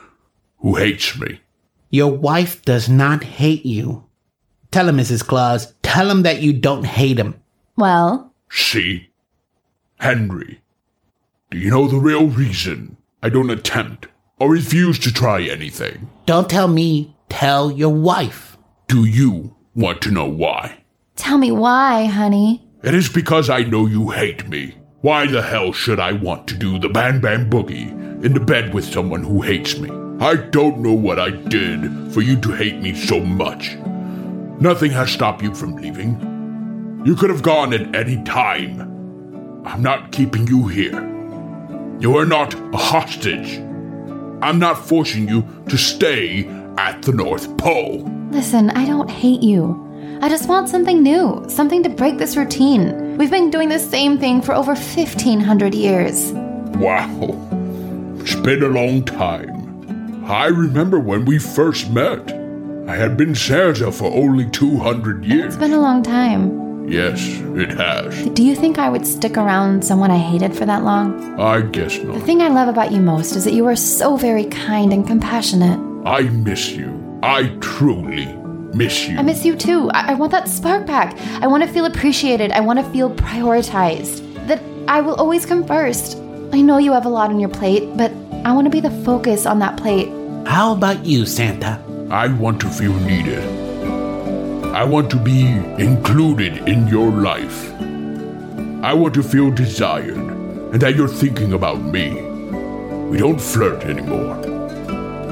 who 0.59 0.77
hates 0.77 1.19
me. 1.19 1.41
Your 1.91 2.11
wife 2.13 2.63
does 2.65 2.89
not 2.89 3.23
hate 3.25 3.67
you. 3.67 4.05
Tell 4.71 4.89
him, 4.89 4.97
Mrs. 4.97 5.27
Claus. 5.27 5.75
Tell 5.83 6.11
him 6.11 6.23
that 6.23 6.41
you 6.41 6.53
don't 6.53 6.85
hate 6.85 7.19
him. 7.19 7.41
Well, 7.77 8.33
See? 8.51 9.11
Henry, 10.01 10.61
do 11.51 11.59
you 11.59 11.71
know 11.71 11.87
the 11.89 11.99
real 11.99 12.27
reason 12.29 12.97
I 13.23 13.29
don't 13.29 13.51
attempt 13.51 14.09
or 14.39 14.51
refuse 14.51 14.99
to 15.01 15.13
try 15.13 15.43
anything? 15.43 16.11
Don't 16.27 16.49
tell 16.51 16.69
me. 16.69 17.17
Tell 17.29 17.71
your 17.71 17.93
wife. 17.93 18.57
Do 18.89 19.05
you 19.05 19.55
want 19.75 20.01
to 20.03 20.11
know 20.11 20.27
why? 20.27 20.79
tell 21.17 21.39
me 21.39 21.51
why, 21.53 22.07
honey. 22.07 22.64
It 22.85 22.95
is 22.95 23.09
because 23.09 23.49
I 23.49 23.63
know 23.63 23.87
you 23.87 24.11
hate 24.11 24.47
me. 24.47 24.75
Why 25.01 25.27
the 25.27 25.41
hell 25.41 25.73
should 25.73 25.99
I 25.99 26.13
want 26.13 26.47
to 26.49 26.55
do 26.55 26.79
the 26.79 26.91
Bam 26.91 27.19
Bam 27.19 27.49
Boogie 27.49 27.91
in 28.23 28.35
the 28.35 28.41
bed 28.41 28.75
with 28.75 28.85
someone 28.85 29.25
who 29.25 29.41
hates 29.41 29.79
me? 29.79 29.89
I 30.21 30.37
don't 30.37 30.81
know 30.81 30.93
what 30.93 31.19
I 31.19 31.31
did 31.31 32.13
for 32.13 32.21
you 32.21 32.39
to 32.43 32.53
hate 32.53 32.77
me 32.83 32.95
so 32.95 33.21
much. 33.21 33.75
Nothing 34.61 34.91
has 34.91 35.11
stopped 35.11 35.43
you 35.43 35.55
from 35.55 35.77
leaving. 35.77 37.03
You 37.07 37.17
could 37.17 37.31
have 37.31 37.43
gone 37.43 37.73
at 37.73 37.97
any 37.97 38.23
time. 38.25 38.83
I'm 39.65 39.83
not 39.83 40.13
keeping 40.13 40.47
you 40.47 40.69
here. 40.69 41.01
You 42.01 42.19
are 42.19 42.27
not 42.27 42.53
a 42.53 42.77
hostage. 42.77 43.61
I'm 44.43 44.59
not 44.59 44.77
forcing 44.87 45.27
you 45.27 45.43
to 45.71 45.79
stay 45.79 46.47
at 46.77 47.01
the 47.01 47.13
North 47.13 47.57
Pole. 47.57 48.05
Listen, 48.31 48.69
I 48.71 48.85
don't 48.85 49.11
hate 49.11 49.43
you. 49.43 49.84
I 50.25 50.29
just 50.31 50.49
want 50.49 50.71
something 50.71 51.03
new, 51.03 51.45
something 51.49 51.83
to 51.83 51.91
break 51.91 52.17
this 52.17 52.35
routine. 52.35 53.19
We've 53.19 53.31
been 53.31 53.51
doing 53.51 53.69
the 53.69 53.79
same 53.79 54.17
thing 54.17 54.41
for 54.41 54.55
over 54.55 54.73
1500 54.73 55.75
years. 55.75 56.33
Wow. 56.79 57.37
It's 58.21 58.35
been 58.37 58.63
a 58.63 58.69
long 58.69 59.05
time. 59.05 60.25
I 60.25 60.47
remember 60.47 60.99
when 60.99 61.27
we 61.27 61.39
first 61.39 61.91
met. 61.91 62.33
I 62.89 62.97
had 62.97 63.19
been 63.19 63.35
Santa 63.35 63.93
for 63.93 64.07
only 64.07 64.49
200 64.49 65.27
years. 65.27 65.45
It's 65.45 65.57
been 65.57 65.75
a 65.75 65.79
long 65.79 66.03
time. 66.03 66.89
Yes, 66.89 67.21
it 67.55 67.73
has. 67.73 68.27
Do 68.31 68.43
you 68.43 68.57
think 68.57 68.79
I 68.79 68.89
would 68.89 69.07
stick 69.07 69.37
around 69.37 69.85
someone 69.85 70.11
I 70.11 70.17
hated 70.17 70.57
for 70.57 70.65
that 70.65 70.85
long? 70.85 71.39
I 71.39 71.61
guess 71.61 71.99
not. 71.99 72.15
The 72.15 72.25
thing 72.25 72.41
I 72.41 72.49
love 72.49 72.69
about 72.69 72.93
you 72.93 73.03
most 73.03 73.37
is 73.37 73.45
that 73.45 73.53
you 73.53 73.67
are 73.67 73.77
so 73.77 74.17
very 74.17 74.47
kind 74.47 74.91
and 74.91 75.07
compassionate. 75.07 75.79
I 76.07 76.23
miss 76.23 76.71
you. 76.71 77.21
I 77.23 77.49
truly 77.61 78.43
miss 78.75 79.09
you. 79.09 79.17
I 79.19 79.23
miss 79.23 79.45
you 79.45 79.57
too. 79.57 79.91
I, 79.91 80.13
I 80.13 80.15
want 80.15 80.33
that 80.33 80.49
spark 80.49 80.87
back. 80.87 81.17
I 81.43 81.47
want 81.47 81.63
to 81.63 81.69
feel 81.69 81.85
appreciated. 81.85 82.53
I 82.53 82.61
want 82.61 82.79
to 82.79 82.85
feel 82.91 83.11
prioritized. 83.11 84.23
That 84.47 84.63
I 84.89 85.01
will 85.01 85.15
always 85.15 85.47
come 85.47 85.65
first. 85.67 86.17
I 86.53 86.61
know 86.61 86.79
you 86.79 86.93
have 86.93 87.07
a 87.07 87.09
lot 87.09 87.31
on 87.31 87.41
your 87.41 87.49
plate, 87.49 87.97
but 87.97 88.13
I 88.45 88.53
want 88.53 88.67
to 88.67 88.71
be 88.71 88.81
the 88.81 88.91
focus 89.05 89.47
on 89.47 89.59
that 89.61 89.77
plate. 89.77 90.09
How 90.47 90.73
about 90.73 91.05
you, 91.05 91.25
Santa? 91.25 91.83
I 92.11 92.29
want 92.29 92.61
to 92.61 92.69
feel 92.69 92.95
needed. 93.01 93.43
I 94.75 94.85
want 94.85 95.11
to 95.11 95.17
be 95.17 95.47
included 95.79 96.69
in 96.69 96.87
your 96.89 97.11
life. 97.11 97.73
I 98.85 98.93
want 98.93 99.15
to 99.15 99.23
feel 99.23 99.51
desired 99.51 100.17
and 100.75 100.83
that 100.83 100.97
you're 100.97 101.09
thinking 101.09 101.53
about 101.53 101.81
me. 101.81 102.21
We 103.09 103.19
don't 103.19 103.41
flirt 103.41 103.85
anymore. 103.85 104.37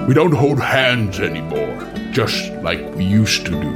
We 0.06 0.14
don't 0.14 0.32
hold 0.32 0.60
hands 0.60 1.20
anymore, 1.20 1.82
just 2.12 2.52
like 2.62 2.80
we 2.94 3.04
used 3.04 3.46
to 3.46 3.52
do. 3.52 3.70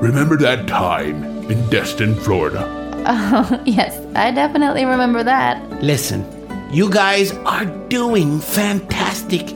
Remember 0.00 0.36
that 0.38 0.66
time 0.66 1.22
in 1.50 1.68
Destin, 1.70 2.14
Florida? 2.16 2.66
Oh, 3.06 3.62
yes, 3.66 3.96
I 4.14 4.32
definitely 4.32 4.84
remember 4.84 5.22
that. 5.22 5.82
Listen, 5.82 6.26
you 6.72 6.90
guys 6.90 7.32
are 7.46 7.64
doing 7.88 8.40
fantastic. 8.40 9.54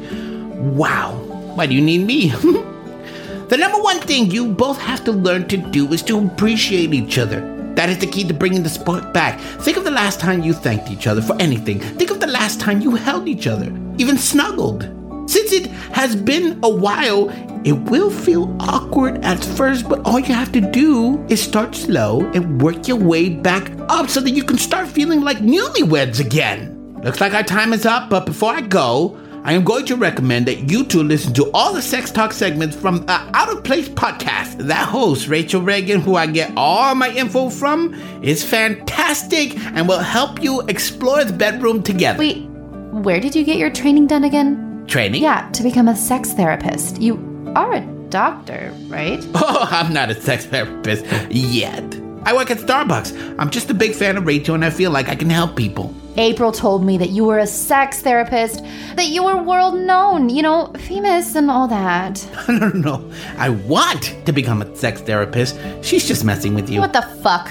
Wow. 0.54 1.14
Why 1.56 1.66
do 1.66 1.74
you 1.74 1.80
need 1.80 2.06
me? 2.06 2.28
the 3.48 3.56
number 3.58 3.82
one 3.82 4.00
thing 4.00 4.30
you 4.30 4.46
both 4.46 4.78
have 4.78 5.04
to 5.04 5.12
learn 5.12 5.48
to 5.48 5.56
do 5.56 5.92
is 5.92 6.02
to 6.02 6.18
appreciate 6.24 6.94
each 6.94 7.18
other. 7.18 7.40
That 7.74 7.88
is 7.88 7.98
the 7.98 8.06
key 8.06 8.24
to 8.24 8.34
bringing 8.34 8.62
the 8.62 8.68
sport 8.68 9.12
back. 9.12 9.40
Think 9.40 9.76
of 9.76 9.84
the 9.84 9.90
last 9.90 10.20
time 10.20 10.42
you 10.42 10.52
thanked 10.52 10.90
each 10.90 11.06
other 11.06 11.20
for 11.20 11.36
anything. 11.40 11.80
Think 11.80 12.10
of 12.10 12.20
the 12.20 12.26
last 12.26 12.60
time 12.60 12.80
you 12.80 12.94
held 12.94 13.28
each 13.28 13.46
other, 13.46 13.66
even 13.98 14.16
snuggled. 14.16 14.84
Since 15.26 15.52
it 15.52 15.66
has 15.92 16.14
been 16.14 16.58
a 16.62 16.68
while, 16.68 17.30
it 17.66 17.72
will 17.72 18.10
feel 18.10 18.56
awkward 18.60 19.24
at 19.24 19.44
first, 19.44 19.88
but 19.88 20.00
all 20.04 20.20
you 20.20 20.32
have 20.34 20.52
to 20.52 20.60
do 20.60 21.24
is 21.28 21.42
start 21.42 21.74
slow 21.74 22.20
and 22.32 22.62
work 22.62 22.86
your 22.86 22.96
way 22.96 23.28
back 23.28 23.72
up 23.88 24.08
so 24.08 24.20
that 24.20 24.30
you 24.30 24.44
can 24.44 24.56
start 24.56 24.86
feeling 24.86 25.22
like 25.22 25.38
newlyweds 25.38 26.20
again. 26.20 26.72
Looks 27.02 27.20
like 27.20 27.34
our 27.34 27.42
time 27.42 27.72
is 27.72 27.84
up, 27.84 28.08
but 28.08 28.24
before 28.24 28.52
I 28.52 28.60
go, 28.60 29.18
I 29.42 29.52
am 29.52 29.62
going 29.62 29.86
to 29.86 29.96
recommend 29.96 30.46
that 30.46 30.70
you 30.70 30.84
two 30.84 31.02
listen 31.02 31.32
to 31.34 31.50
all 31.52 31.72
the 31.72 31.82
Sex 31.82 32.10
Talk 32.10 32.32
segments 32.32 32.74
from 32.74 33.06
the 33.06 33.12
Out 33.34 33.48
of 33.48 33.62
Place 33.62 33.88
podcast. 33.88 34.58
That 34.58 34.88
host, 34.88 35.28
Rachel 35.28 35.62
Reagan, 35.62 36.00
who 36.00 36.16
I 36.16 36.26
get 36.26 36.52
all 36.56 36.94
my 36.96 37.10
info 37.10 37.50
from, 37.50 37.94
is 38.24 38.44
fantastic 38.44 39.56
and 39.56 39.88
will 39.88 40.00
help 40.00 40.42
you 40.42 40.62
explore 40.62 41.24
the 41.24 41.32
bedroom 41.32 41.82
together. 41.82 42.18
Wait, 42.18 42.42
where 42.90 43.20
did 43.20 43.36
you 43.36 43.44
get 43.44 43.56
your 43.56 43.70
training 43.70 44.08
done 44.08 44.24
again? 44.24 44.65
Training? 44.86 45.22
Yeah, 45.22 45.48
to 45.52 45.62
become 45.62 45.88
a 45.88 45.96
sex 45.96 46.32
therapist. 46.32 47.00
You 47.00 47.52
are 47.56 47.74
a 47.74 47.80
doctor, 48.10 48.72
right? 48.88 49.20
Oh, 49.34 49.68
I'm 49.70 49.92
not 49.92 50.10
a 50.10 50.20
sex 50.20 50.46
therapist 50.46 51.04
yet. 51.30 51.82
I 52.24 52.34
work 52.34 52.50
at 52.50 52.58
Starbucks. 52.58 53.36
I'm 53.38 53.50
just 53.50 53.70
a 53.70 53.74
big 53.74 53.94
fan 53.94 54.16
of 54.16 54.26
Rachel 54.26 54.54
and 54.54 54.64
I 54.64 54.70
feel 54.70 54.90
like 54.90 55.08
I 55.08 55.14
can 55.14 55.30
help 55.30 55.56
people. 55.56 55.94
April 56.16 56.50
told 56.50 56.84
me 56.84 56.96
that 56.98 57.10
you 57.10 57.24
were 57.24 57.38
a 57.38 57.46
sex 57.46 58.00
therapist, 58.00 58.64
that 58.96 59.06
you 59.08 59.22
were 59.22 59.40
world 59.42 59.74
known, 59.74 60.28
you 60.28 60.42
know, 60.42 60.72
famous 60.88 61.34
and 61.36 61.50
all 61.50 61.68
that. 61.68 62.26
No, 62.48 62.68
no, 62.68 62.68
no. 62.70 63.12
I 63.38 63.50
want 63.50 64.14
to 64.24 64.32
become 64.32 64.62
a 64.62 64.76
sex 64.76 65.00
therapist. 65.02 65.58
She's 65.82 66.06
just 66.08 66.24
messing 66.24 66.54
with 66.54 66.70
you. 66.70 66.80
What 66.80 66.92
the 66.92 67.02
fuck? 67.22 67.50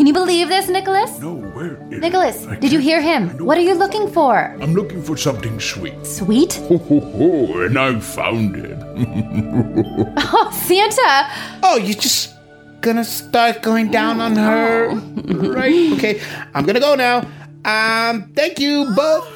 Can 0.00 0.06
you 0.06 0.14
believe 0.14 0.48
this, 0.48 0.66
Nicholas? 0.66 1.18
No, 1.20 1.34
where? 1.34 1.76
Nicholas, 1.90 2.46
I 2.46 2.56
did 2.56 2.72
you 2.72 2.78
hear 2.78 3.02
him? 3.02 3.28
What 3.36 3.58
are 3.58 3.60
you 3.60 3.74
looking 3.74 4.08
for? 4.08 4.56
I'm 4.58 4.72
looking 4.72 5.02
for 5.02 5.14
something 5.14 5.60
sweet. 5.60 6.06
Sweet? 6.06 6.54
Ho, 6.70 6.78
ho, 6.78 7.00
ho, 7.00 7.60
and 7.60 7.78
I 7.78 8.00
found 8.00 8.56
it. 8.56 8.78
Oh, 10.32 10.50
Santa! 10.64 11.28
Oh, 11.62 11.76
you're 11.76 12.00
just 12.00 12.32
gonna 12.80 13.04
start 13.04 13.60
going 13.60 13.90
down 13.90 14.22
on 14.22 14.36
her? 14.36 14.88
right? 15.52 15.92
Okay, 15.92 16.22
I'm 16.54 16.64
gonna 16.64 16.80
go 16.80 16.94
now. 16.94 17.18
Um, 17.68 18.32
thank 18.32 18.58
you 18.58 18.90
both. 18.96 19.28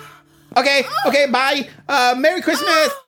Okay, 0.56 0.84
okay, 1.04 1.26
bye. 1.26 1.68
Uh, 1.86 2.14
Merry 2.16 2.40
Christmas. 2.40 2.88